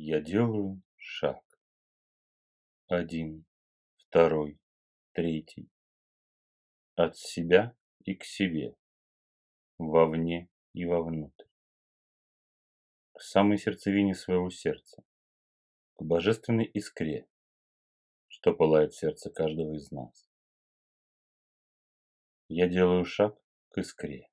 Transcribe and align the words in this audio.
Я 0.00 0.20
делаю 0.20 0.80
шаг. 0.94 1.42
Один, 2.86 3.44
второй, 3.96 4.60
третий. 5.10 5.68
От 6.94 7.16
себя 7.16 7.76
и 8.04 8.14
к 8.14 8.22
себе. 8.22 8.76
Вовне 9.76 10.48
и 10.72 10.84
вовнутрь. 10.84 11.48
К 13.12 13.20
самой 13.22 13.58
сердцевине 13.58 14.14
своего 14.14 14.50
сердца. 14.50 15.02
К 15.96 16.04
божественной 16.04 16.66
искре, 16.66 17.26
что 18.28 18.54
пылает 18.54 18.92
в 18.92 19.00
сердце 19.00 19.30
каждого 19.30 19.74
из 19.74 19.90
нас. 19.90 20.30
Я 22.46 22.68
делаю 22.68 23.04
шаг 23.04 23.36
к 23.70 23.78
искре. 23.78 24.30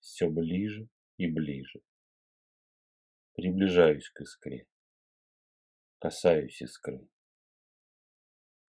Все 0.00 0.30
ближе 0.30 0.88
и 1.18 1.26
ближе. 1.26 1.82
Приближаюсь 3.34 4.08
к 4.10 4.20
искре. 4.20 4.68
Касаюсь 5.98 6.62
искры. 6.62 7.08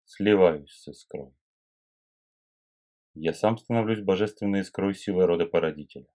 Сливаюсь 0.05 0.71
с 0.71 0.89
искрой. 0.89 1.35
Я 3.15 3.33
сам 3.33 3.57
становлюсь 3.57 4.05
божественной 4.05 4.61
искрой 4.61 4.95
силы 4.95 5.25
рода 5.25 5.47
породителя. 5.47 6.13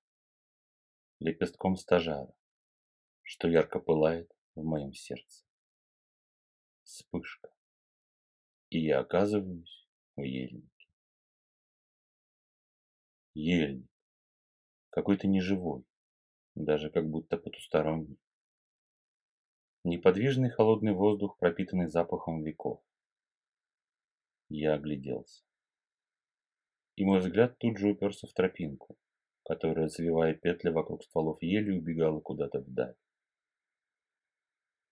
Лепестком 1.20 1.76
стажара, 1.76 2.32
что 3.24 3.48
ярко 3.48 3.80
пылает 3.80 4.32
в 4.54 4.64
моем 4.64 4.94
сердце. 4.94 5.44
Вспышка. 6.84 7.50
И 8.70 8.80
я 8.80 9.00
оказываюсь 9.00 9.88
в 10.16 10.22
ельнике. 10.22 10.88
Ельник. 13.34 13.90
Какой-то 14.92 15.28
неживой, 15.28 15.84
даже 16.54 16.92
как 16.92 17.10
будто 17.10 17.40
потусторонний. 17.40 18.20
Неподвижный 19.88 20.50
холодный 20.50 20.94
воздух, 20.94 21.38
пропитанный 21.38 21.86
запахом 21.86 22.42
веков. 22.42 22.82
Я 24.50 24.74
огляделся. 24.74 25.44
И 26.96 27.06
мой 27.06 27.20
взгляд 27.20 27.60
тут 27.60 27.78
же 27.78 27.90
уперся 27.90 28.26
в 28.26 28.34
тропинку, 28.34 28.98
которая, 29.44 29.88
завивая 29.88 30.34
петли 30.34 30.70
вокруг 30.70 31.04
стволов 31.04 31.38
ели, 31.44 31.70
убегала 31.70 32.20
куда-то 32.20 32.62
вдаль. 32.62 32.96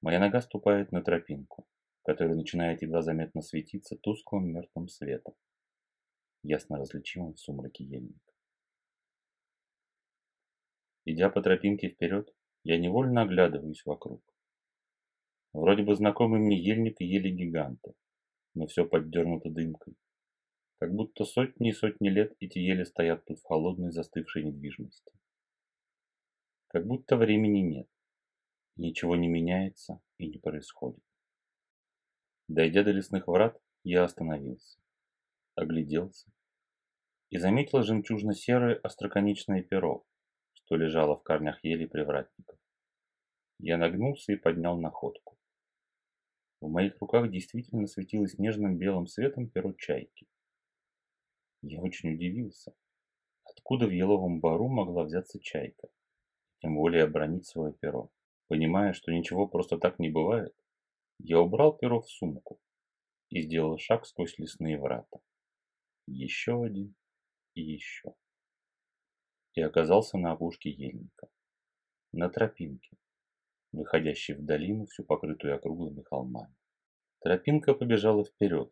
Моя 0.02 0.20
нога 0.20 0.42
ступает 0.42 0.92
на 0.92 1.02
тропинку, 1.02 1.66
которая 2.04 2.36
начинает 2.36 2.84
едва 2.84 3.02
заметно 3.02 3.42
светиться 3.42 3.96
тусклым 3.96 4.54
мертвым 4.54 4.88
светом, 4.90 5.34
ясно 6.44 6.78
различимым 6.78 7.34
в 7.34 7.40
сумраке 7.40 7.84
ельника. 7.84 8.32
Идя 11.06 11.32
по 11.32 11.42
тропинке 11.42 11.90
вперед, 11.90 12.32
я 12.64 12.78
невольно 12.78 13.24
оглядываюсь 13.24 13.84
вокруг. 13.88 14.33
Вроде 15.54 15.84
бы 15.84 15.96
знакомый 15.96 16.40
мне 16.40 16.58
ельник 16.58 17.00
и 17.00 17.06
ели 17.06 17.30
гиганты, 17.30 17.94
но 18.56 18.66
все 18.66 18.86
поддернуто 18.86 19.50
дымкой. 19.50 19.94
Как 20.80 20.92
будто 20.92 21.26
сотни 21.26 21.70
и 21.70 21.74
сотни 21.74 22.10
лет 22.10 22.36
эти 22.40 22.58
ели 22.58 22.84
стоят 22.84 23.24
тут 23.26 23.40
в 23.40 23.44
холодной 23.44 23.92
застывшей 23.92 24.44
недвижимости. 24.44 25.14
Как 26.68 26.88
будто 26.88 27.18
времени 27.18 27.60
нет, 27.60 27.88
ничего 28.78 29.16
не 29.16 29.28
меняется 29.28 30.02
и 30.18 30.28
не 30.28 30.40
происходит. 30.40 31.04
Дойдя 32.48 32.84
до 32.84 32.92
лесных 32.92 33.28
врат, 33.28 33.62
я 33.84 34.04
остановился, 34.04 34.80
огляделся 35.56 36.32
и 37.30 37.38
заметил 37.38 37.84
жемчужно-серое 37.84 38.76
остроконечное 38.76 39.62
перо, 39.62 40.06
что 40.54 40.76
лежало 40.76 41.16
в 41.16 41.24
корнях 41.24 41.64
ели 41.64 41.86
привратников. 41.86 42.58
Я 43.60 43.78
нагнулся 43.78 44.34
и 44.34 44.36
поднял 44.36 44.80
находку. 44.80 45.38
В 46.64 46.70
моих 46.70 46.98
руках 47.02 47.30
действительно 47.30 47.88
светилось 47.88 48.40
нежным 48.40 48.78
белым 48.78 49.06
светом 49.06 49.50
перо 49.50 49.74
чайки. 49.74 50.26
Я 51.62 51.82
очень 51.82 52.14
удивился, 52.14 52.74
откуда 53.44 53.86
в 53.86 53.90
еловом 53.90 54.40
бару 54.40 54.70
могла 54.70 55.04
взяться 55.04 55.42
чайка, 55.42 55.90
тем 56.62 56.76
более 56.76 57.04
обронить 57.04 57.46
свое 57.46 57.74
перо. 57.74 58.12
Понимая, 58.48 58.94
что 58.94 59.12
ничего 59.12 59.46
просто 59.46 59.78
так 59.78 60.00
не 60.00 60.10
бывает, 60.10 60.56
я 61.20 61.42
убрал 61.42 61.76
перо 61.76 62.00
в 62.00 62.10
сумку 62.10 62.62
и 63.28 63.42
сделал 63.42 63.78
шаг 63.78 64.06
сквозь 64.06 64.40
лесные 64.40 64.80
врата. 64.80 65.20
Еще 66.08 66.64
один 66.64 66.96
и 67.56 67.62
еще. 67.62 68.16
И 69.56 69.62
оказался 69.62 70.18
на 70.18 70.32
опушке 70.32 70.70
ельника, 70.70 71.28
на 72.14 72.30
тропинке, 72.30 72.96
выходящей 73.74 74.36
в 74.36 74.46
долину, 74.46 74.86
всю 74.86 75.04
покрытую 75.04 75.56
округлыми 75.56 76.04
холмами. 76.04 76.54
Тропинка 77.20 77.74
побежала 77.74 78.24
вперед, 78.24 78.72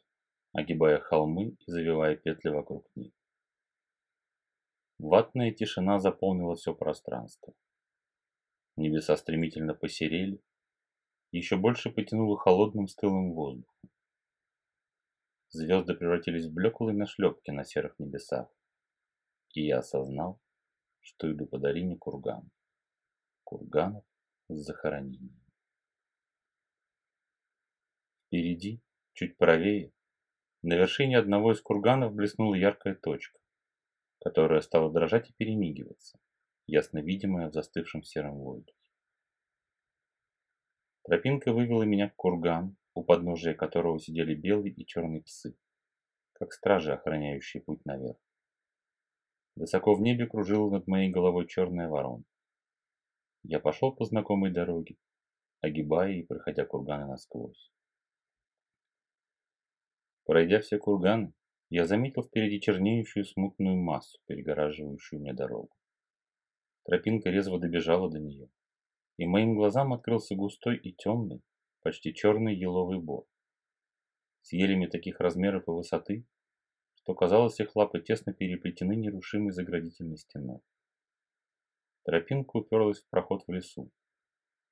огибая 0.54 1.00
холмы 1.00 1.58
и 1.60 1.72
завивая 1.72 2.16
петли 2.16 2.50
вокруг 2.50 2.88
них. 2.96 3.14
Ватная 5.00 5.52
тишина 5.52 6.00
заполнила 6.00 6.56
все 6.56 6.76
пространство. 6.76 7.54
Небеса 8.76 9.18
стремительно 9.18 9.74
посерели, 9.74 10.40
еще 11.32 11.58
больше 11.58 11.90
потянуло 11.90 12.38
холодным 12.38 12.88
стылым 12.88 13.34
воздухом. 13.34 13.90
Звезды 15.50 15.96
превратились 15.96 16.46
в 16.46 16.54
блеклые 16.54 16.96
нашлепки 16.96 17.52
на 17.52 17.66
серых 17.66 17.98
небесах, 18.00 18.48
и 19.54 19.66
я 19.66 19.80
осознал, 19.80 20.40
что 21.00 21.32
иду 21.32 21.46
по 21.46 21.58
долине 21.58 21.98
курган. 21.98 22.50
Курганов 23.44 24.06
с 24.56 24.66
захоронением. 24.66 25.42
Впереди, 28.28 28.82
чуть 29.14 29.38
правее, 29.38 29.92
на 30.62 30.76
вершине 30.76 31.18
одного 31.18 31.54
из 31.54 31.62
курганов 31.62 32.14
блеснула 32.14 32.56
яркая 32.56 32.96
точка, 32.96 33.40
которая 34.20 34.62
стала 34.62 34.92
дрожать 34.92 35.30
и 35.30 35.34
перемигиваться, 35.34 36.20
ясно 36.68 37.00
видимая 37.00 37.50
в 37.50 37.54
застывшем 37.54 38.04
сером 38.04 38.38
воздухе. 38.38 38.78
Тропинка 41.04 41.52
вывела 41.52 41.84
меня 41.84 42.10
к 42.10 42.16
курган, 42.16 42.78
у 42.94 43.04
подножия 43.04 43.54
которого 43.54 44.00
сидели 44.00 44.36
белые 44.36 44.74
и 44.74 44.86
черные 44.86 45.24
псы, 45.24 45.58
как 46.34 46.54
стражи, 46.54 46.94
охраняющие 46.94 47.64
путь 47.64 47.84
наверх. 47.86 48.18
Высоко 49.56 49.96
в 49.96 50.02
небе 50.02 50.28
кружила 50.28 50.70
над 50.70 50.88
моей 50.88 51.10
головой 51.10 51.48
черная 51.48 51.90
ворона. 51.90 52.24
Я 53.44 53.60
пошел 53.60 53.92
по 53.94 54.06
знакомой 54.06 54.52
дороге, 54.52 54.98
огибая 55.62 56.14
и 56.14 56.24
проходя 56.24 56.66
курганы 56.66 57.08
насквозь. 57.08 57.72
Пройдя 60.26 60.60
все 60.60 60.78
курганы, 60.78 61.34
я 61.70 61.86
заметил 61.86 62.24
впереди 62.24 62.62
чернеющую 62.62 63.26
смутную 63.26 63.78
массу, 63.78 64.20
перегораживающую 64.28 65.20
мне 65.20 65.34
дорогу. 65.34 65.72
Тропинка 66.84 67.30
резво 67.30 67.60
добежала 67.60 68.10
до 68.10 68.20
нее, 68.20 68.50
и 69.18 69.26
моим 69.26 69.56
глазам 69.56 69.94
открылся 69.94 70.36
густой 70.36 70.78
и 70.78 70.94
темный, 70.94 71.42
почти 71.82 72.14
черный 72.14 72.56
еловый 72.56 73.00
бор. 73.00 73.26
С 74.42 74.54
елями 74.54 74.88
таких 74.88 75.20
размеров 75.20 75.68
и 75.68 75.72
высоты, 75.72 76.26
что 76.96 77.16
казалось, 77.16 77.60
их 77.60 77.76
лапы 77.76 78.02
тесно 78.02 78.34
переплетены 78.34 78.96
нерушимой 78.96 79.52
заградительной 79.52 80.18
стеной. 80.18 80.62
Тропинка 82.04 82.58
уперлась 82.58 83.02
в 83.02 83.10
проход 83.10 83.44
в 83.46 83.52
лесу, 83.52 83.92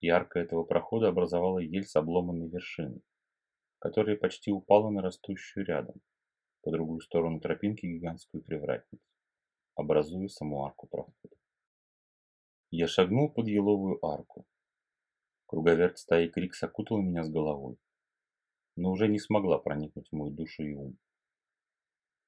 арка 0.08 0.40
этого 0.40 0.64
прохода 0.64 1.10
образовала 1.10 1.60
ель 1.60 1.86
с 1.86 1.96
обломанной 1.96 2.50
вершиной, 2.50 3.02
которая 3.80 4.16
почти 4.16 4.52
упала 4.52 4.90
на 4.90 5.02
растущую 5.02 5.66
рядом, 5.66 6.02
по 6.62 6.72
другую 6.72 7.02
сторону 7.02 7.40
тропинки 7.40 7.86
гигантскую 7.86 8.44
привратницу, 8.44 9.04
образуя 9.76 10.28
саму 10.28 10.66
арку 10.66 10.88
прохода. 10.88 11.36
Я 12.72 12.88
шагнул 12.88 13.32
под 13.32 13.48
еловую 13.48 14.04
арку. 14.06 14.46
Круговерть 15.48 15.98
стаи 15.98 16.28
крик 16.28 16.54
окутала 16.62 17.02
меня 17.02 17.24
с 17.24 17.30
головой, 17.30 17.78
но 18.76 18.92
уже 18.92 19.08
не 19.08 19.20
смогла 19.20 19.58
проникнуть 19.58 20.08
в 20.10 20.16
мою 20.16 20.32
душу 20.32 20.64
и 20.64 20.74
ум. 20.74 20.98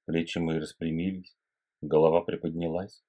Плечи 0.05 0.39
мои 0.39 0.57
распрямились, 0.57 1.37
голова 1.81 2.21
приподнялась. 2.21 3.03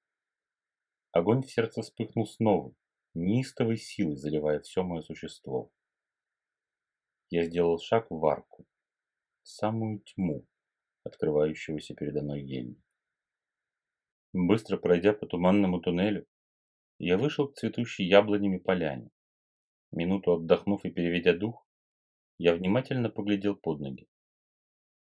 Огонь 1.13 1.43
в 1.43 1.51
сердце 1.51 1.83
вспыхнул 1.83 2.25
снова, 2.25 2.73
неистовой 3.13 3.77
силой 3.77 4.15
заливая 4.15 4.59
все 4.61 4.81
мое 4.81 5.03
существо. 5.03 5.71
Я 7.29 7.45
сделал 7.45 7.77
шаг 7.77 8.07
в 8.09 8.25
арку, 8.25 8.65
в 9.43 9.47
самую 9.47 9.99
тьму, 9.99 10.47
открывающегося 11.03 11.93
передо 11.93 12.23
мной 12.23 12.41
ельника. 12.41 12.81
Быстро 14.33 14.77
пройдя 14.77 15.13
по 15.13 15.27
туманному 15.27 15.81
туннелю, 15.81 16.25
я 16.97 17.19
вышел 17.19 17.47
к 17.47 17.57
цветущей 17.57 18.07
яблонями 18.07 18.57
поляне. 18.57 19.11
Минуту 19.91 20.33
отдохнув 20.33 20.83
и 20.83 20.89
переведя 20.89 21.33
дух, 21.37 21.63
я 22.39 22.55
внимательно 22.55 23.11
поглядел 23.11 23.55
под 23.55 23.81
ноги. 23.81 24.07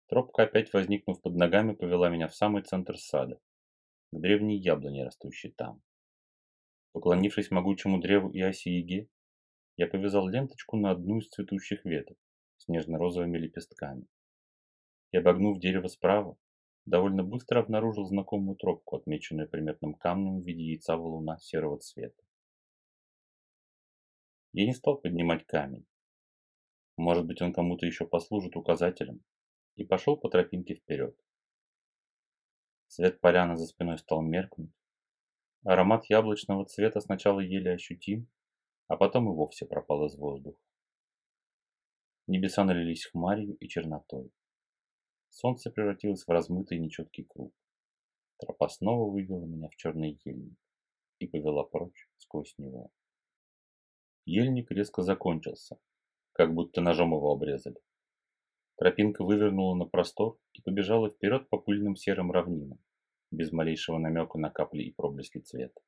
Тропка, 0.06 0.44
опять 0.44 0.73
возникнув 0.73 1.20
под 1.20 1.35
ногами, 1.35 1.75
повела 1.75 2.11
меня 2.11 2.29
в 2.29 2.37
самый 2.37 2.62
центр 2.62 2.97
сада, 2.97 3.41
к 4.12 4.20
древней 4.20 4.56
яблоне, 4.56 5.05
растущей 5.05 5.50
там. 5.50 5.82
Поклонившись 6.96 7.50
могучему 7.50 8.00
древу 8.00 8.31
и 8.31 8.40
оси 8.40 8.70
Яге, 8.70 9.10
я 9.76 9.87
повязал 9.87 10.28
ленточку 10.28 10.78
на 10.78 10.93
одну 10.93 11.19
из 11.19 11.28
цветущих 11.28 11.84
веток 11.84 12.16
с 12.56 12.69
нежно-розовыми 12.69 13.37
лепестками. 13.37 14.06
И 15.10 15.19
обогнув 15.19 15.60
дерево 15.60 15.88
справа, 15.88 16.38
довольно 16.87 17.22
быстро 17.22 17.60
обнаружил 17.60 18.06
знакомую 18.06 18.56
тропку, 18.56 18.96
отмеченную 18.96 19.46
приметным 19.46 19.93
камнем 19.93 20.40
в 20.40 20.46
виде 20.46 20.62
яйца 20.62 20.96
валуна 20.96 21.37
серого 21.38 21.78
цвета. 21.81 22.22
Я 24.54 24.64
не 24.64 24.72
стал 24.72 24.96
поднимать 24.96 25.44
камень. 25.44 25.84
Может 26.96 27.26
быть, 27.26 27.42
он 27.42 27.52
кому-то 27.52 27.84
еще 27.84 28.06
послужит 28.06 28.56
указателем, 28.56 29.22
и 29.75 29.84
пошел 29.84 30.16
по 30.16 30.31
тропинке 30.31 30.76
вперед. 30.76 31.14
Свет 32.87 33.20
поляны 33.20 33.58
за 33.58 33.66
спиной 33.66 33.99
стал 33.99 34.22
меркнуть. 34.22 34.72
Аромат 35.68 36.04
яблочного 36.08 36.64
цвета 36.64 37.00
сначала 37.00 37.40
еле 37.40 37.72
ощутим, 37.72 38.28
а 38.86 38.96
потом 38.96 39.28
и 39.28 39.34
вовсе 39.34 39.66
пропал 39.66 40.06
из 40.06 40.14
воздуха. 40.16 40.62
Небеса 42.28 42.62
налились 42.62 43.06
хмарью 43.06 43.56
и 43.56 43.66
чернотой. 43.66 44.30
Солнце 45.28 45.72
превратилось 45.72 46.22
в 46.24 46.30
размытый 46.30 46.78
нечеткий 46.78 47.24
круг. 47.24 47.52
Тропа 48.38 48.68
снова 48.68 49.10
вывела 49.10 49.44
меня 49.44 49.68
в 49.68 49.74
черный 49.74 50.20
ельник 50.24 50.56
и 51.18 51.26
повела 51.26 51.64
прочь 51.64 52.08
сквозь 52.18 52.54
него. 52.58 52.92
Ельник 54.24 54.70
резко 54.70 55.02
закончился, 55.02 55.80
как 56.30 56.54
будто 56.54 56.80
ножом 56.80 57.10
его 57.12 57.32
обрезали. 57.32 57.80
Тропинка 58.76 59.24
вывернула 59.24 59.74
на 59.74 59.86
простор 59.86 60.38
и 60.52 60.62
побежала 60.62 61.10
вперед 61.10 61.48
по 61.48 61.58
пыльным 61.58 61.96
серым 61.96 62.30
равнинам, 62.30 62.78
без 63.31 63.52
малейшего 63.52 63.99
намека 63.99 64.38
на 64.38 64.50
капли 64.50 64.82
и 64.82 64.93
проблески 64.93 65.38
цвета. 65.38 65.81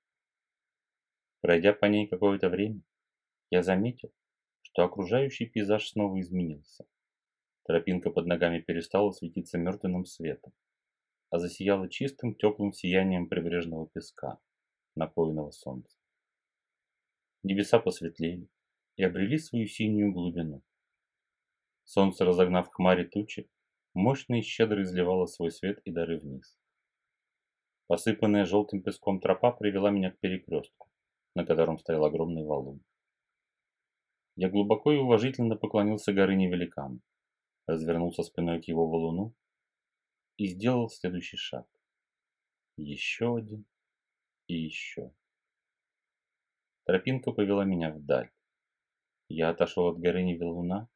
Пройдя 1.40 1.72
по 1.72 1.86
ней 1.86 2.08
какое-то 2.08 2.48
время, 2.48 2.82
я 3.50 3.62
заметил, 3.62 4.12
что 4.62 4.84
окружающий 4.84 5.46
пейзаж 5.46 5.88
снова 5.88 6.20
изменился. 6.20 6.84
Тропинка 7.64 8.10
под 8.10 8.26
ногами 8.26 8.60
перестала 8.60 9.10
светиться 9.12 9.58
мертвенным 9.58 10.04
светом, 10.04 10.52
а 11.30 11.38
засияла 11.38 11.88
чистым 11.88 12.34
теплым 12.34 12.72
сиянием 12.72 13.28
прибрежного 13.28 13.88
песка, 13.88 14.40
напоенного 14.94 15.50
солнцем. 15.50 15.98
Небеса 17.42 17.78
посветлели 17.78 18.48
и 18.96 19.04
обрели 19.04 19.38
свою 19.38 19.66
синюю 19.66 20.12
глубину. 20.12 20.62
Солнце, 21.84 22.24
разогнав 22.24 22.68
хмари 22.70 23.04
тучи, 23.04 23.48
мощно 23.94 24.38
и 24.38 24.42
щедро 24.42 24.82
изливало 24.82 25.26
свой 25.26 25.50
свет 25.50 25.80
и 25.84 25.92
дары 25.92 26.18
вниз. 26.18 26.58
Посыпанная 27.88 28.44
желтым 28.44 28.82
песком 28.82 29.18
тропа 29.18 29.50
привела 29.50 29.90
меня 29.90 30.10
к 30.10 30.20
перекрестку, 30.20 30.90
на 31.34 31.46
котором 31.46 31.78
стоял 31.78 32.04
огромный 32.04 32.44
валун. 32.44 32.84
Я 34.36 34.50
глубоко 34.50 34.92
и 34.92 34.98
уважительно 34.98 35.56
поклонился 35.56 36.12
горыне 36.12 36.50
великану, 36.50 37.00
развернулся 37.66 38.22
спиной 38.22 38.60
к 38.60 38.68
его 38.68 38.86
валуну 38.86 39.34
и 40.36 40.48
сделал 40.48 40.90
следующий 40.90 41.38
шаг. 41.38 41.66
Еще 42.76 43.34
один 43.34 43.64
и 44.48 44.54
еще. 44.54 45.14
Тропинка 46.84 47.32
повела 47.32 47.64
меня 47.64 47.90
вдаль. 47.90 48.30
Я 49.30 49.48
отошел 49.48 49.88
от 49.88 49.98
горыни 49.98 50.36
валуна, 50.36 50.90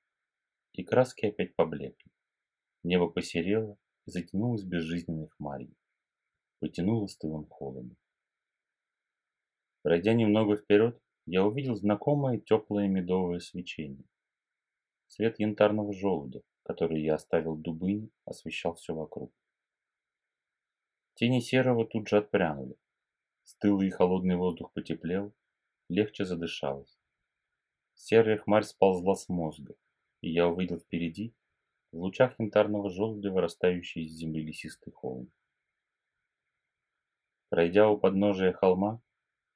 и 0.75 0.85
краски 0.85 1.25
опять 1.25 1.57
поблекли. 1.57 2.13
Небо 2.83 3.09
посерело 3.09 3.79
и 4.05 4.11
затянулось 4.11 4.63
безжизненной 4.63 5.29
хмарью 5.29 5.75
потянуло 6.63 7.09
стылым 7.09 7.47
холодом. 7.49 7.97
Пройдя 9.83 10.15
немного 10.15 10.57
вперед, 10.57 10.97
я 11.27 11.45
увидел 11.45 11.75
знакомое 11.75 12.39
теплое 12.39 12.87
медовое 12.87 13.41
свечение. 13.41 14.05
Свет 15.09 15.41
янтарного 15.41 15.93
желудя, 15.93 16.43
который 16.63 17.03
я 17.03 17.17
оставил 17.17 17.57
в 17.57 17.63
дубыне, 17.63 18.11
освещал 18.27 18.77
все 18.77 18.95
вокруг. 18.95 19.35
Тени 21.15 21.41
серого 21.41 21.85
тут 21.85 22.07
же 22.07 22.19
отпрянули. 22.19 22.77
Стылый 23.43 23.89
и 23.89 23.91
холодный 23.91 24.37
воздух 24.37 24.73
потеплел, 24.73 25.35
легче 25.89 26.25
задышалось. 26.25 26.97
Серая 27.95 28.39
хмарь 28.39 28.63
сползла 28.63 29.17
с 29.17 29.29
мозга, 29.29 29.75
и 30.21 30.31
я 30.31 30.47
увидел 30.47 30.79
впереди, 30.79 31.35
в 31.91 31.97
лучах 31.99 32.39
янтарного 32.39 32.89
желудя, 32.89 33.33
вырастающий 33.33 34.05
из 34.05 34.13
земли 34.13 34.45
лесистый 34.45 34.93
холм. 34.93 35.33
Пройдя 37.53 37.91
у 37.91 37.99
подножия 37.99 38.51
холма, 38.55 39.03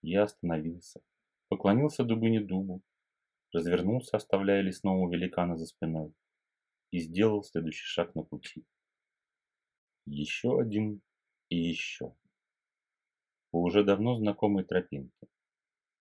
я 0.03 0.25
остановился, 0.25 1.01
поклонился 1.49 2.05
дубыне 2.05 2.43
дубу, 2.43 2.83
развернулся, 3.55 4.19
оставляя 4.19 4.61
лесного 4.61 5.11
великана 5.11 5.57
за 5.57 5.65
спиной, 5.65 6.13
и 6.91 6.99
сделал 6.99 7.43
следующий 7.43 7.87
шаг 7.87 8.15
на 8.15 8.23
пути. 8.23 8.67
Еще 10.05 10.61
один 10.61 11.01
и 11.49 11.57
еще. 11.57 12.15
По 13.51 13.63
уже 13.63 13.83
давно 13.83 14.17
знакомой 14.17 14.65
тропинке, 14.65 15.27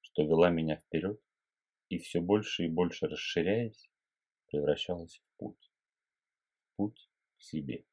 что 0.02 0.24
вела 0.24 0.50
меня 0.50 0.76
вперед 0.76 1.18
и 1.88 1.98
все 2.00 2.20
больше 2.20 2.66
и 2.66 2.68
больше 2.68 3.08
расширяясь, 3.08 3.90
превращалась 4.48 5.20
в 5.20 5.38
путь. 5.38 5.72
Путь 6.76 7.10
к 7.38 7.42
себе. 7.42 7.86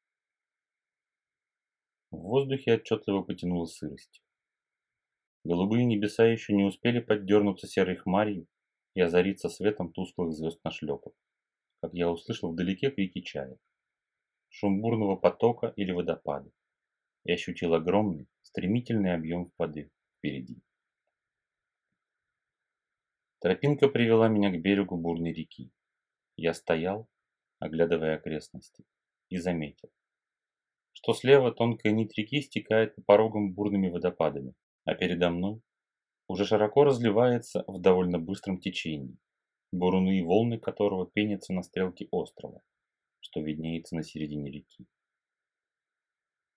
В 2.13 2.17
воздухе 2.17 2.75
отчетливо 2.75 3.23
потянуло 3.23 3.65
сыростью. 3.65 4.23
Голубые 5.43 5.83
небеса 5.83 6.27
еще 6.27 6.53
не 6.53 6.63
успели 6.63 6.99
поддернуться 6.99 7.65
серой 7.65 7.95
хмарью 7.95 8.47
и 8.93 9.01
озариться 9.01 9.49
светом 9.49 9.91
тусклых 9.91 10.31
звезд 10.31 10.63
на 10.63 10.69
шлепах, 10.69 11.13
как 11.81 11.95
я 11.95 12.11
услышал 12.11 12.51
вдалеке 12.51 12.91
крики 12.91 13.21
чаек, 13.21 13.59
шум 14.49 14.79
бурного 14.79 15.15
потока 15.15 15.73
или 15.75 15.91
водопада 15.91 16.51
и 17.23 17.31
ощутил 17.31 17.73
огромный, 17.73 18.27
стремительный 18.43 19.15
объем 19.15 19.51
воды 19.57 19.89
впереди. 20.19 20.61
Тропинка 23.39 23.89
привела 23.89 24.27
меня 24.27 24.51
к 24.51 24.61
берегу 24.61 24.97
бурной 24.97 25.33
реки. 25.33 25.71
Я 26.35 26.53
стоял, 26.53 27.09
оглядывая 27.57 28.17
окрестности, 28.17 28.85
и 29.29 29.37
заметил, 29.37 29.89
что 30.93 31.13
слева 31.13 31.51
тонкая 31.51 31.91
нить 31.91 32.17
реки 32.17 32.41
стекает 32.41 32.95
по 32.95 33.01
порогам 33.01 33.53
бурными 33.53 33.89
водопадами, 33.89 34.53
а 34.85 34.95
передо 34.95 35.29
мной 35.29 35.61
уже 36.27 36.45
широко 36.45 36.83
разливается 36.83 37.63
в 37.67 37.79
довольно 37.79 38.19
быстром 38.19 38.59
течении, 38.59 39.17
буруны 39.71 40.19
и 40.19 40.23
волны 40.23 40.57
которого 40.57 41.05
пенятся 41.05 41.53
на 41.53 41.63
стрелке 41.63 42.07
острова, 42.11 42.61
что 43.19 43.41
виднеется 43.41 43.95
на 43.95 44.03
середине 44.03 44.51
реки. 44.51 44.85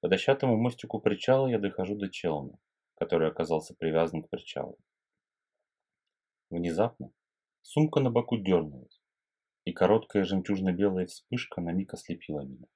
По 0.01 0.09
дощатому 0.09 0.57
мостику 0.57 1.01
причала 1.01 1.49
я 1.49 1.59
дохожу 1.59 1.97
до 1.97 2.09
челна, 2.09 2.59
который 2.97 3.29
оказался 3.29 3.75
привязан 3.75 4.23
к 4.23 4.31
причалу. 4.31 4.79
Внезапно 6.51 7.11
сумка 7.63 8.01
на 8.01 8.11
боку 8.11 8.37
дернулась, 8.37 9.01
и 9.65 9.73
короткая 9.73 10.25
жемчужно-белая 10.25 11.07
вспышка 11.07 11.61
на 11.61 11.73
миг 11.73 11.93
ослепила 11.93 12.43
меня. 12.43 12.67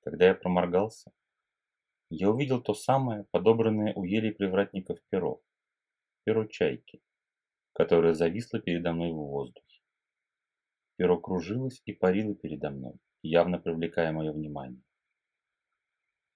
Когда 0.00 0.26
я 0.26 0.34
проморгался, 0.34 1.12
я 2.10 2.30
увидел 2.30 2.62
то 2.62 2.74
самое, 2.74 3.24
подобранное 3.30 3.92
у 3.94 4.04
елей 4.04 4.32
привратников 4.32 4.98
перо. 5.10 5.42
Перо 6.24 6.46
чайки, 6.46 7.02
которое 7.72 8.14
зависло 8.14 8.60
передо 8.60 8.92
мной 8.92 9.12
в 9.12 9.16
воздухе. 9.16 9.82
Перо 10.96 11.20
кружилось 11.20 11.82
и 11.84 11.92
парило 11.92 12.34
передо 12.34 12.70
мной, 12.70 12.94
явно 13.22 13.58
привлекая 13.58 14.12
мое 14.12 14.32
внимание. 14.32 14.82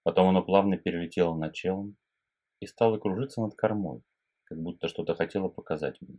Потом 0.03 0.29
оно 0.29 0.43
плавно 0.43 0.77
перелетело 0.77 1.35
на 1.35 1.51
челн 1.51 1.97
и 2.61 2.67
стало 2.67 2.99
кружиться 2.99 3.41
над 3.41 3.55
кормой, 3.55 4.03
как 4.45 4.59
будто 4.59 4.89
что-то 4.89 5.15
хотело 5.15 5.49
показать 5.49 6.01
мне. 6.01 6.19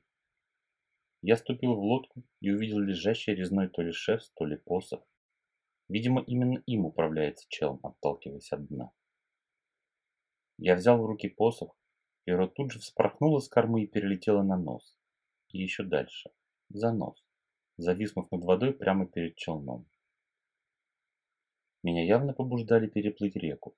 Я 1.21 1.37
ступил 1.37 1.75
в 1.75 1.79
лодку 1.79 2.23
и 2.41 2.51
увидел 2.51 2.79
лежащий 2.79 3.33
резной 3.33 3.69
то 3.69 3.81
ли 3.81 3.91
шерсть, 3.91 4.33
то 4.35 4.45
ли 4.45 4.57
посох, 4.57 5.01
Видимо, 5.89 6.21
именно 6.21 6.59
им 6.65 6.85
управляется 6.85 7.45
челом, 7.49 7.79
отталкиваясь 7.83 8.51
от 8.51 8.67
дна. 8.67 8.91
Я 10.57 10.75
взял 10.75 11.01
в 11.01 11.05
руки 11.05 11.27
посох, 11.27 11.77
перо 12.23 12.47
тут 12.47 12.71
же 12.71 12.79
вспорхнуло 12.79 13.39
с 13.39 13.49
кормы 13.49 13.83
и 13.83 13.87
перелетело 13.87 14.43
на 14.43 14.57
нос. 14.57 14.97
И 15.49 15.59
еще 15.59 15.83
дальше, 15.83 16.31
за 16.69 16.91
нос, 16.91 17.23
зависнув 17.77 18.31
над 18.31 18.43
водой 18.43 18.73
прямо 18.73 19.05
перед 19.05 19.35
челном. 19.35 19.85
Меня 21.83 22.05
явно 22.05 22.33
побуждали 22.33 22.87
переплыть 22.87 23.35
реку. 23.35 23.75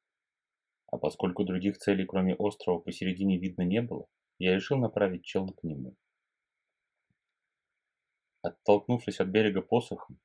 А 0.88 0.98
поскольку 0.98 1.44
других 1.44 1.78
целей, 1.78 2.06
кроме 2.06 2.36
острова, 2.36 2.80
посередине 2.80 3.38
видно 3.38 3.64
не 3.64 3.82
было, 3.82 4.08
я 4.38 4.54
решил 4.54 4.78
направить 4.78 5.26
челн 5.26 5.50
к 5.50 5.64
нему. 5.64 5.96
Оттолкнувшись 8.42 9.20
от 9.20 9.28
берега 9.30 9.62
посохом, 9.62 10.20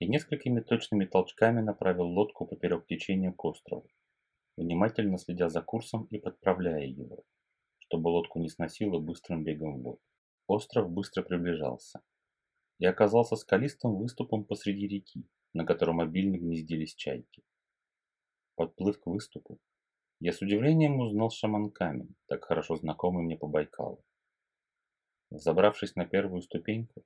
и 0.00 0.08
несколькими 0.08 0.60
точными 0.60 1.04
толчками 1.04 1.60
направил 1.60 2.06
лодку 2.06 2.46
поперек 2.46 2.86
течения 2.86 3.32
к 3.32 3.44
острову, 3.44 3.86
внимательно 4.56 5.18
следя 5.18 5.48
за 5.50 5.60
курсом 5.60 6.06
и 6.06 6.18
подправляя 6.18 6.86
его, 6.86 7.22
чтобы 7.78 8.08
лодку 8.08 8.40
не 8.40 8.48
сносило 8.48 8.98
быстрым 8.98 9.44
бегом 9.44 9.78
в 9.78 9.82
воду. 9.82 10.00
Остров 10.46 10.90
быстро 10.90 11.22
приближался 11.22 12.02
и 12.78 12.86
оказался 12.86 13.36
скалистым 13.36 13.94
выступом 13.94 14.44
посреди 14.44 14.88
реки, 14.88 15.28
на 15.52 15.66
котором 15.66 16.00
обильно 16.00 16.38
гнездились 16.38 16.94
чайки. 16.94 17.42
Подплыв 18.56 18.98
к 18.98 19.06
выступу, 19.06 19.60
я 20.18 20.32
с 20.32 20.40
удивлением 20.40 20.98
узнал 20.98 21.30
шаман 21.30 21.70
камень, 21.70 22.14
так 22.26 22.44
хорошо 22.44 22.76
знакомый 22.76 23.22
мне 23.22 23.36
по 23.36 23.46
Байкалу. 23.46 24.02
Забравшись 25.30 25.94
на 25.94 26.06
первую 26.06 26.40
ступеньку, 26.42 27.04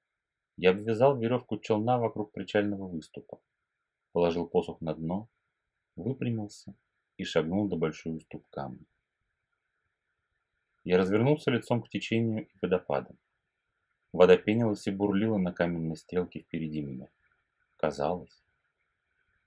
я 0.56 0.70
обвязал 0.70 1.18
веревку 1.18 1.58
челна 1.58 1.98
вокруг 1.98 2.32
причального 2.32 2.86
выступа, 2.86 3.40
положил 4.12 4.46
посох 4.46 4.80
на 4.80 4.94
дно, 4.94 5.28
выпрямился 5.96 6.74
и 7.16 7.24
шагнул 7.24 7.68
до 7.68 7.76
большой 7.76 8.16
уступ 8.16 8.46
камня. 8.50 8.84
Я 10.84 10.98
развернулся 10.98 11.50
лицом 11.50 11.82
к 11.82 11.88
течению 11.88 12.46
и 12.46 12.52
водопадам. 12.60 13.18
Вода 14.12 14.36
пенилась 14.36 14.86
и 14.86 14.90
бурлила 14.90 15.38
на 15.38 15.52
каменной 15.52 15.96
стрелке 15.96 16.40
впереди 16.40 16.82
меня. 16.82 17.08
Казалось, 17.76 18.44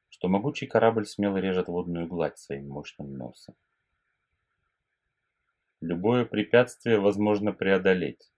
что 0.10 0.28
могучий 0.28 0.68
корабль 0.68 1.06
смело 1.06 1.38
режет 1.38 1.68
водную 1.68 2.08
гладь 2.08 2.38
своим 2.38 2.68
мощным 2.70 3.14
носом. 3.14 3.56
Любое 5.80 6.26
препятствие 6.26 7.00
возможно 7.00 7.54
преодолеть. 7.54 8.32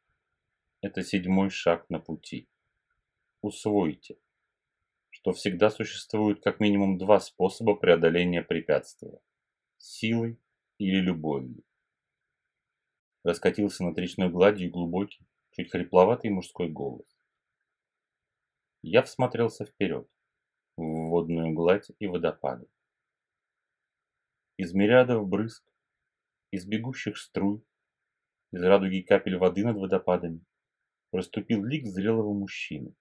Это 0.81 1.03
седьмой 1.03 1.49
шаг 1.49 1.89
на 1.89 1.99
пути. 1.99 2.47
Усвойте, 3.41 4.17
что 5.09 5.31
всегда 5.31 5.69
существует 5.69 6.43
как 6.43 6.59
минимум 6.59 6.97
два 6.97 7.21
способа 7.21 7.75
преодоления 7.75 8.41
препятствия– 8.41 9.21
силой 9.77 10.37
или 10.77 10.97
любовью. 10.99 11.63
Раскатился 13.23 13.85
над 13.85 13.97
речной 13.97 14.29
гладью 14.29 14.69
глубокий, 14.69 15.25
чуть 15.51 15.71
хрипловатый 15.71 16.31
мужской 16.31 16.67
голос. 16.67 17.07
Я 18.81 19.03
всмотрелся 19.03 19.65
вперед, 19.65 20.09
в 20.75 20.83
водную 20.83 21.53
гладь 21.53 21.91
и 21.97 22.07
водопады. 22.07 22.67
Из 24.57 24.73
мириадов 24.73 25.25
брызг, 25.25 25.63
из 26.51 26.65
бегущих 26.65 27.17
струй, 27.17 27.63
из 28.51 28.61
радуги 28.61 29.01
капель 29.01 29.37
воды 29.37 29.63
над 29.63 29.77
водопадами 29.77 30.45
проступил 31.09 31.63
лик 31.63 31.87
зрелого 31.87 32.33
мужчины, 32.33 32.95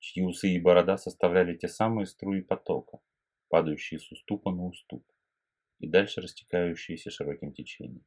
чьи 0.00 0.22
усы 0.22 0.48
и 0.48 0.60
борода 0.60 0.96
составляли 0.96 1.56
те 1.56 1.68
самые 1.68 2.06
струи 2.06 2.40
потока, 2.40 3.00
падающие 3.48 4.00
с 4.00 4.10
уступа 4.10 4.50
на 4.50 4.66
уступ 4.66 5.06
и 5.78 5.88
дальше 5.88 6.20
растекающиеся 6.20 7.10
широким 7.10 7.52
течением. 7.52 8.04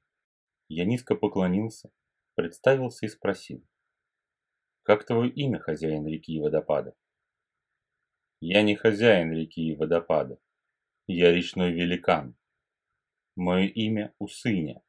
Я 0.68 0.86
низко 0.86 1.16
поклонился, 1.16 1.92
представился 2.36 3.06
и 3.06 3.10
спросил. 3.10 3.66
«Как 4.84 5.06
твое 5.06 5.32
имя, 5.32 5.60
хозяин 5.60 6.06
реки 6.08 6.34
и 6.34 6.40
водопада?» 6.40 6.96
«Я 8.40 8.62
не 8.62 8.76
хозяин 8.76 9.32
реки 9.32 9.62
и 9.62 9.76
водопада. 9.76 10.38
Я 11.08 11.32
речной 11.32 11.72
великан. 11.72 12.36
Мое 13.36 13.68
имя 13.68 14.14
Усыня. 14.20 14.82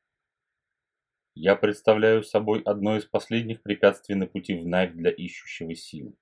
Я 1.34 1.56
представляю 1.56 2.22
собой 2.22 2.62
одно 2.62 2.96
из 2.96 3.04
последних 3.04 3.62
препятствий 3.62 4.14
на 4.14 4.26
пути 4.26 4.54
в 4.54 4.66
Навь 4.66 4.92
для 4.92 5.10
ищущего 5.10 5.74
силы, 5.74 6.14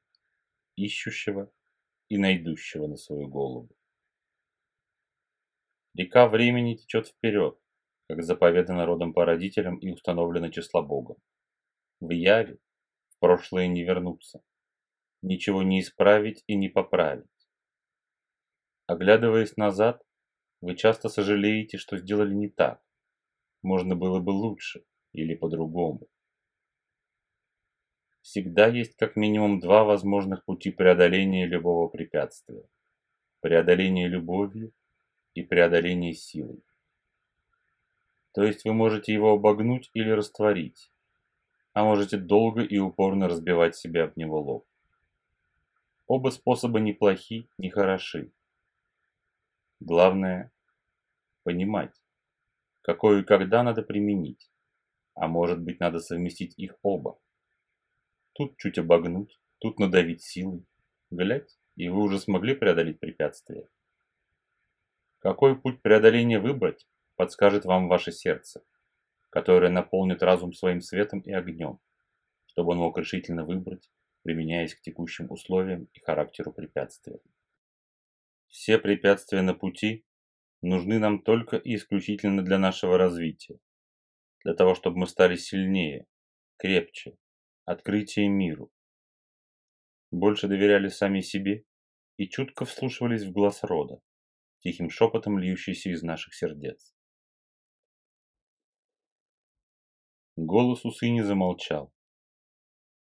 ищущего 0.77 1.53
и 2.09 2.19
найдущего 2.19 2.87
на 2.87 2.97
свою 2.97 3.29
голову. 3.29 3.71
Река 5.95 6.29
времени 6.29 6.75
течет 6.75 7.09
вперед, 7.09 7.59
как 8.09 8.23
заповедано 8.23 9.13
по 9.13 9.25
родителям 9.25 9.79
и 9.79 9.91
установлено 9.91 10.49
число 10.49 10.83
Богом. 10.83 11.17
В 12.01 12.11
яве 12.11 12.59
в 13.11 13.19
прошлое 13.19 13.67
не 13.67 13.85
вернуться, 13.85 14.43
ничего 15.21 15.63
не 15.63 15.81
исправить 15.81 16.43
и 16.47 16.57
не 16.57 16.69
поправить. 16.69 17.27
Оглядываясь 18.87 19.57
назад, 19.57 20.03
вы 20.61 20.77
часто 20.77 21.09
сожалеете, 21.09 21.79
что 21.79 21.99
сделали 21.99 22.35
не 22.35 22.49
так. 22.49 22.83
Можно 23.63 23.97
было 23.97 24.21
бы 24.21 24.31
лучше 24.31 24.85
или 25.13 25.35
по-другому. 25.35 26.09
Всегда 28.23 28.69
есть 28.69 28.97
как 28.97 29.17
минимум 29.17 29.59
два 29.59 29.83
возможных 29.83 30.45
пути 30.45 30.71
преодоления 30.71 31.45
любого 31.45 31.89
препятствия. 31.89 32.65
Преодоление 33.41 34.07
любовью 34.07 34.73
и 35.35 35.43
преодоление 35.43 36.15
силой. 36.15 36.63
То 38.33 38.45
есть 38.45 38.65
вы 38.65 38.73
можете 38.73 39.13
его 39.13 39.33
обогнуть 39.33 39.91
или 39.93 40.11
растворить, 40.11 40.91
а 41.73 41.85
можете 41.85 42.17
долго 42.17 42.63
и 42.63 42.79
упорно 42.79 43.29
разбивать 43.29 43.77
себе 43.77 44.05
об 44.05 44.17
него 44.17 44.41
лоб. 44.41 44.67
Оба 46.07 46.31
способа 46.31 46.79
не 46.79 46.93
плохи, 46.93 47.49
не 47.59 47.71
хороши. 47.71 48.31
Главное– 49.81 50.53
понимать, 51.43 52.01
какое 52.83 53.23
и 53.23 53.25
когда 53.25 53.65
надо 53.65 53.83
применить, 53.83 54.49
а 55.15 55.27
может 55.27 55.61
быть 55.61 55.81
надо 55.81 55.99
совместить 55.99 56.55
их 56.57 56.77
оба. 56.83 57.19
Тут 58.35 58.57
чуть 58.59 58.79
обогнуть, 58.79 59.39
тут 59.59 59.79
надавить 59.79 60.23
силой. 60.23 60.65
Глядь, 61.11 61.59
и 61.77 61.89
вы 61.89 62.03
уже 62.03 62.19
смогли 62.19 62.55
преодолеть 62.55 62.99
препятствие. 62.99 63.69
Какой 65.19 65.61
путь 65.61 65.83
преодоления 65.83 66.41
выбрать, 66.41 66.89
подскажет 67.17 67.65
вам 67.65 67.89
ваше 67.89 68.11
сердце, 68.11 68.65
которое 69.31 69.71
наполнит 69.71 70.23
разум 70.23 70.53
своим 70.53 70.81
светом 70.81 71.21
и 71.21 71.33
огнем, 71.33 71.79
чтобы 72.47 72.73
он 72.73 72.79
мог 72.79 72.99
решительно 72.99 73.45
выбрать, 73.45 73.91
применяясь 74.23 74.75
к 74.75 74.81
текущим 74.81 75.31
условиям 75.31 75.89
и 75.93 76.01
характеру 76.01 76.53
препятствия. 76.53 77.21
Все 78.49 78.79
препятствия 78.79 79.43
на 79.43 79.55
пути 79.55 80.05
нужны 80.61 80.99
нам 80.99 81.23
только 81.23 81.57
и 81.57 81.77
исключительно 81.77 82.43
для 82.43 82.59
нашего 82.59 82.99
развития, 82.99 83.59
для 84.45 84.55
того, 84.55 84.75
чтобы 84.75 84.99
мы 84.99 85.07
стали 85.07 85.37
сильнее, 85.37 86.07
крепче, 86.57 87.17
открытие 87.65 88.29
миру. 88.29 88.71
Больше 90.11 90.49
доверяли 90.49 90.89
сами 90.89 91.21
себе 91.21 91.65
и 92.17 92.29
чутко 92.29 92.65
вслушивались 92.65 93.25
в 93.25 93.33
глаз 93.33 93.63
рода, 93.65 94.01
тихим 94.61 94.91
шепотом 94.91 95.39
льющийся 95.39 95.91
из 95.91 96.03
наших 96.03 96.35
сердец. 96.35 96.95
Голос 100.37 100.85
усы 100.85 101.11
не 101.11 101.23
замолчал. 101.23 101.93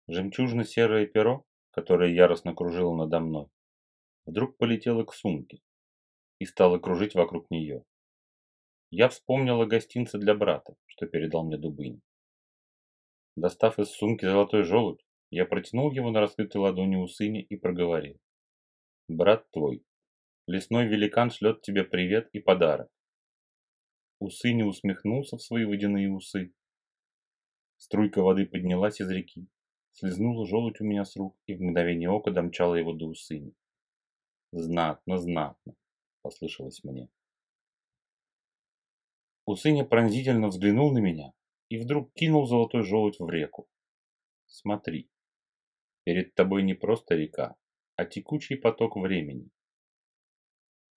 Жемчужно-серое 0.08 1.08
перо, 1.08 1.46
которое 1.72 2.14
яростно 2.14 2.56
кружило 2.56 2.96
надо 2.96 3.20
мной, 3.20 3.48
вдруг 4.26 4.58
полетело 4.58 5.04
к 5.04 5.14
сумке 5.14 5.62
и 6.40 6.46
стало 6.46 6.80
кружить 6.80 7.16
вокруг 7.16 7.50
нее. 7.50 7.84
Я 8.90 9.10
вспомнила 9.10 9.66
гостинцы 9.66 10.18
для 10.18 10.34
брата, 10.34 10.76
что 10.86 11.08
передал 11.08 11.44
мне 11.44 11.58
Дубынь. 11.58 12.02
Достав 13.38 13.78
из 13.78 13.92
сумки 13.92 14.26
золотой 14.26 14.64
желудь, 14.64 15.06
я 15.30 15.46
протянул 15.46 15.92
его 15.92 16.10
на 16.10 16.22
раскрытой 16.22 16.60
ладони 16.60 16.96
у 16.96 17.08
сыне 17.08 17.44
и 17.44 17.56
проговорил. 17.56 18.20
«Брат 19.08 19.48
твой, 19.52 19.86
лесной 20.48 20.88
великан 20.88 21.30
шлет 21.30 21.62
тебе 21.62 21.84
привет 21.84 22.30
и 22.34 22.40
подарок». 22.40 22.90
Усыни 24.18 24.64
усмехнулся 24.64 25.38
в 25.38 25.44
свои 25.44 25.66
водяные 25.66 26.12
усы 26.12 26.52
Струйка 27.78 28.24
воды 28.24 28.48
поднялась 28.48 29.00
из 29.00 29.12
реки, 29.12 29.48
слезнула 29.92 30.48
желудь 30.48 30.82
у 30.82 30.84
меня 30.84 31.06
с 31.06 31.16
рук 31.16 31.38
и 31.46 31.54
в 31.54 31.62
мгновение 31.62 32.10
ока 32.10 32.32
домчала 32.32 32.74
его 32.74 32.94
до 32.94 33.06
усыни. 33.06 33.54
«Знатно, 34.52 35.20
знатно!»– 35.20 35.76
послышалось 36.24 36.84
мне. 36.84 37.08
Усыня 39.46 39.86
пронзительно 39.86 40.48
взглянул 40.48 40.92
на 40.92 40.98
меня 40.98 41.34
и 41.70 41.78
вдруг 41.78 42.14
кинул 42.14 42.46
золотой 42.46 42.84
желудь 42.84 43.20
в 43.20 43.30
реку. 43.30 43.70
«Смотри, 44.46 45.10
перед 46.04 46.36
тобой 46.36 46.64
не 46.64 46.74
просто 46.74 47.16
река, 47.16 47.58
а 47.96 48.06
текучий 48.06 48.58
поток 48.58 48.96
времени. 48.96 49.50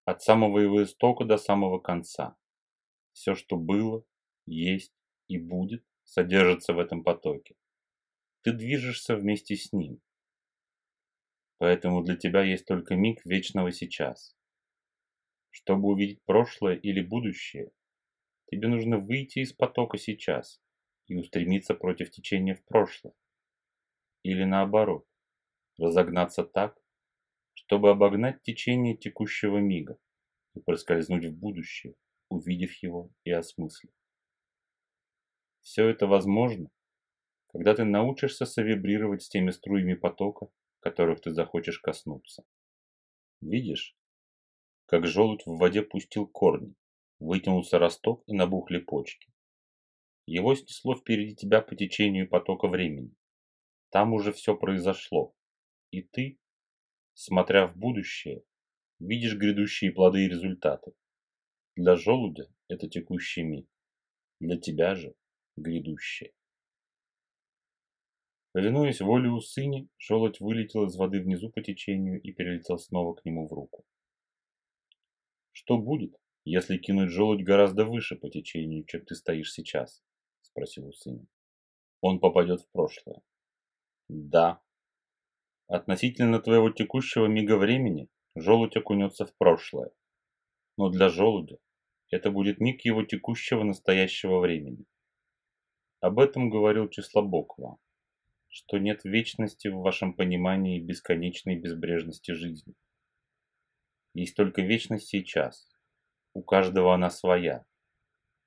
От 0.04 0.22
самого 0.22 0.58
его 0.58 0.82
истока 0.84 1.24
до 1.24 1.36
самого 1.36 1.78
конца. 1.78 2.36
Все, 3.12 3.34
что 3.34 3.56
было, 3.56 4.04
есть 4.46 4.92
и 5.28 5.38
будет, 5.38 5.84
содержится 6.04 6.74
в 6.74 6.78
этом 6.78 7.02
потоке. 7.02 7.56
Ты 8.42 8.52
движешься 8.52 9.16
вместе 9.16 9.56
с 9.56 9.72
ним. 9.72 10.00
Поэтому 11.58 12.02
для 12.02 12.16
тебя 12.16 12.42
есть 12.42 12.66
только 12.66 12.94
миг 12.94 13.24
вечного 13.24 13.72
сейчас. 13.72 14.36
Чтобы 15.50 15.88
увидеть 15.88 16.22
прошлое 16.24 16.74
или 16.76 17.02
будущее, 17.02 17.72
тебе 18.50 18.68
нужно 18.68 18.98
выйти 18.98 19.40
из 19.40 19.52
потока 19.52 19.96
сейчас 19.96 20.60
и 21.06 21.14
устремиться 21.14 21.74
против 21.74 22.10
течения 22.10 22.56
в 22.56 22.64
прошлое. 22.64 23.14
Или 24.22 24.44
наоборот, 24.44 25.06
разогнаться 25.78 26.44
так, 26.44 26.76
чтобы 27.54 27.90
обогнать 27.90 28.42
течение 28.42 28.96
текущего 28.96 29.58
мига 29.58 29.98
и 30.54 30.60
проскользнуть 30.60 31.26
в 31.26 31.38
будущее, 31.38 31.94
увидев 32.28 32.74
его 32.82 33.10
и 33.24 33.30
осмыслив. 33.30 33.92
Все 35.62 35.88
это 35.88 36.06
возможно, 36.06 36.70
когда 37.48 37.74
ты 37.74 37.84
научишься 37.84 38.46
совибрировать 38.46 39.22
с 39.22 39.28
теми 39.28 39.50
струями 39.50 39.94
потока, 39.94 40.48
которых 40.80 41.20
ты 41.20 41.30
захочешь 41.30 41.78
коснуться. 41.78 42.44
Видишь, 43.40 43.96
как 44.86 45.06
желудь 45.06 45.46
в 45.46 45.56
воде 45.56 45.82
пустил 45.82 46.26
корни, 46.26 46.74
вытянулся 47.20 47.78
росток 47.78 48.24
и 48.26 48.34
набухли 48.34 48.78
почки. 48.78 49.30
Его 50.26 50.54
снесло 50.54 50.96
впереди 50.96 51.36
тебя 51.36 51.60
по 51.60 51.76
течению 51.76 52.28
потока 52.28 52.66
времени. 52.66 53.14
Там 53.90 54.12
уже 54.12 54.32
все 54.32 54.56
произошло, 54.56 55.34
и 55.90 56.02
ты, 56.02 56.38
смотря 57.14 57.66
в 57.66 57.76
будущее, 57.76 58.44
видишь 58.98 59.36
грядущие 59.36 59.92
плоды 59.92 60.24
и 60.24 60.28
результаты. 60.28 60.92
Для 61.76 61.96
желудя 61.96 62.52
это 62.68 62.88
текущий 62.88 63.42
миг, 63.42 63.68
для 64.38 64.58
тебя 64.58 64.94
же 64.94 65.14
грядущее. 65.56 66.32
Повинуясь 68.52 69.00
воле 69.00 69.30
Усыни, 69.30 69.88
желудь 69.96 70.40
вылетел 70.40 70.86
из 70.86 70.96
воды 70.96 71.20
внизу 71.20 71.50
по 71.50 71.62
течению 71.62 72.20
и 72.20 72.32
перелетел 72.32 72.78
снова 72.78 73.14
к 73.14 73.24
нему 73.24 73.46
в 73.46 73.52
руку. 73.52 73.84
Что 75.52 75.78
будет, 75.78 76.19
если 76.44 76.78
кинуть 76.78 77.10
желудь 77.10 77.44
гораздо 77.44 77.84
выше 77.84 78.16
по 78.16 78.28
течению, 78.28 78.84
чем 78.84 79.04
ты 79.04 79.14
стоишь 79.14 79.52
сейчас? 79.52 80.02
Спросил 80.42 80.88
Усыни. 80.88 81.26
Он 82.00 82.18
попадет 82.18 82.62
в 82.62 82.70
прошлое. 82.70 83.22
Да. 84.08 84.62
Относительно 85.66 86.40
твоего 86.40 86.70
текущего 86.70 87.26
мига 87.26 87.56
времени 87.56 88.08
желудь 88.34 88.76
окунется 88.76 89.26
в 89.26 89.36
прошлое. 89.36 89.90
Но 90.76 90.88
для 90.88 91.08
желудя 91.08 91.58
это 92.10 92.30
будет 92.30 92.58
миг 92.58 92.84
его 92.84 93.04
текущего 93.04 93.62
настоящего 93.62 94.40
времени. 94.40 94.84
Об 96.00 96.18
этом 96.18 96.50
говорил 96.50 96.88
Числобоква 96.88 97.78
что 98.50 98.78
нет 98.78 99.04
вечности 99.04 99.68
в 99.68 99.76
вашем 99.76 100.12
понимании 100.12 100.80
бесконечной 100.80 101.56
безбрежности 101.56 102.32
жизни. 102.32 102.74
Есть 104.12 104.34
только 104.34 104.60
вечность 104.60 105.06
сейчас. 105.06 105.69
У 106.32 106.42
каждого 106.42 106.94
она 106.94 107.10
своя. 107.10 107.64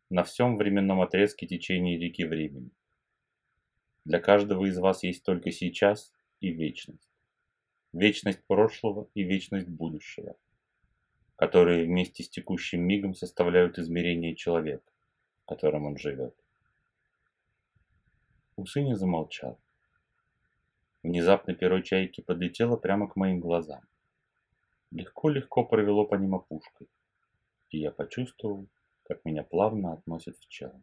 На 0.10 0.24
всем 0.24 0.58
временном 0.58 1.02
отрезке 1.02 1.48
течения 1.48 2.00
реки 2.00 2.24
времени. 2.24 2.72
Для 4.06 4.20
каждого 4.20 4.66
из 4.66 4.78
вас 4.78 5.04
есть 5.04 5.24
только 5.24 5.52
сейчас 5.52 6.14
и 6.40 6.50
вечность. 6.50 7.10
Вечность 7.92 8.46
прошлого 8.48 9.10
и 9.14 9.24
вечность 9.24 9.68
будущего, 9.68 10.38
которые 11.36 11.86
вместе 11.86 12.24
с 12.24 12.30
текущим 12.30 12.82
мигом 12.82 13.16
составляют 13.16 13.78
измерение 13.78 14.36
человека, 14.36 14.90
которым 15.46 15.86
он 15.86 15.98
живет. 15.98 16.36
Усыня 18.56 18.96
замолчал. 18.96 19.60
Внезапно 21.02 21.54
перо 21.54 21.82
чайки 21.82 22.22
подлетело 22.22 22.78
прямо 22.78 23.10
к 23.10 23.18
моим 23.18 23.42
глазам. 23.42 23.82
Легко-легко 24.92 25.66
провело 25.66 26.06
по 26.06 26.16
ним 26.16 26.36
опушкой, 26.36 26.88
и 27.74 27.80
я 27.80 27.92
почувствовал, 27.92 28.70
как 29.04 29.26
меня 29.26 29.44
плавно 29.44 29.94
относят 29.94 30.38
в 30.38 30.48
чело. 30.48 30.82